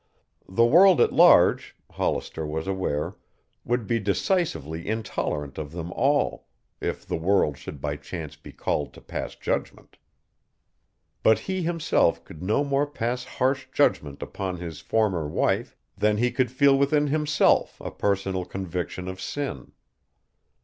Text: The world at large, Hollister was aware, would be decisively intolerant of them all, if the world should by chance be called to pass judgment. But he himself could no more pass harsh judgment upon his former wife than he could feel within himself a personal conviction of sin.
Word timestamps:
The 0.49 0.65
world 0.65 0.99
at 0.99 1.13
large, 1.13 1.75
Hollister 1.91 2.43
was 2.43 2.65
aware, 2.65 3.17
would 3.63 3.85
be 3.85 3.99
decisively 3.99 4.87
intolerant 4.87 5.59
of 5.59 5.73
them 5.73 5.91
all, 5.93 6.47
if 6.79 7.05
the 7.05 7.15
world 7.15 7.55
should 7.55 7.79
by 7.79 7.97
chance 7.97 8.35
be 8.35 8.51
called 8.51 8.93
to 8.95 8.99
pass 9.01 9.35
judgment. 9.35 9.97
But 11.21 11.37
he 11.37 11.61
himself 11.61 12.23
could 12.25 12.41
no 12.41 12.63
more 12.63 12.87
pass 12.87 13.25
harsh 13.25 13.67
judgment 13.71 14.23
upon 14.23 14.57
his 14.57 14.79
former 14.79 15.27
wife 15.27 15.77
than 15.95 16.17
he 16.17 16.31
could 16.31 16.49
feel 16.51 16.75
within 16.79 17.05
himself 17.05 17.79
a 17.79 17.91
personal 17.91 18.43
conviction 18.43 19.07
of 19.07 19.21
sin. 19.21 19.71